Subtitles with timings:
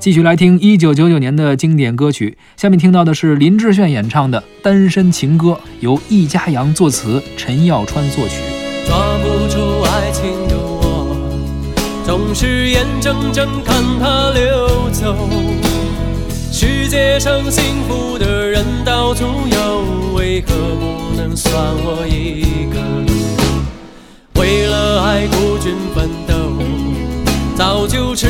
[0.00, 5.48] 继续来听一九九九年的经典歌曲，下面听到的是林志炫演唱的《单身情歌》，
[5.80, 8.36] 由易家扬作词，陈耀川作曲。
[8.86, 11.16] 抓不住爱情的我，
[12.06, 15.28] 总是眼睁睁看它流走。
[16.52, 21.52] 世界上幸福的人到处有，为何不能算
[21.82, 22.78] 我一个？
[24.40, 26.34] 为了爱孤军奋斗，
[27.56, 28.28] 早就吃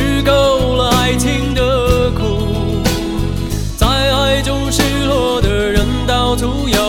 [6.39, 6.79] 到处有，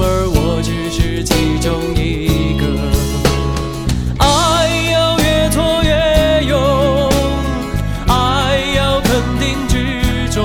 [0.00, 2.64] 而我只是其中一个。
[4.16, 4.24] 爱
[4.92, 6.58] 要越挫越勇，
[8.08, 10.40] 爱要肯定执着。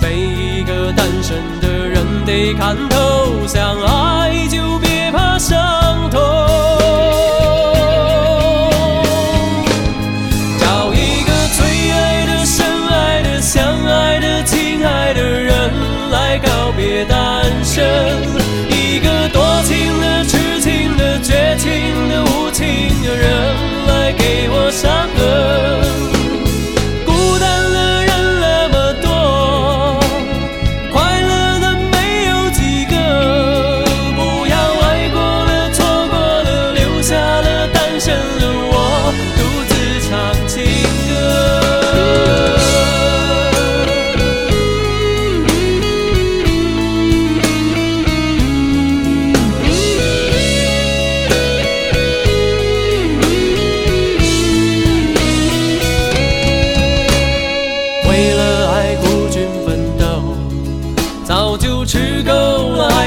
[0.00, 3.99] 每一个单身的人得看透，想爱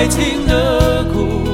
[0.03, 1.45] 爱情的苦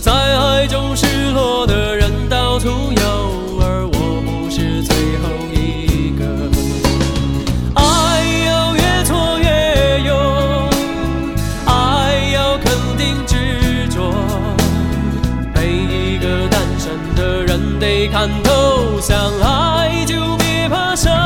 [0.00, 6.24] 在爱中失落的人到处有而我不是最后一个。
[7.74, 7.84] 爱
[8.46, 10.70] 要越挫越勇
[11.66, 14.10] 爱要肯定执着
[15.54, 21.25] 每一个单身的人得看透想爱就别怕伤。